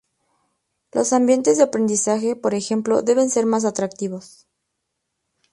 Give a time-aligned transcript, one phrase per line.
[0.93, 4.47] Los ambientes de aprendizaje, por ejemplo, deben ser más atractivos.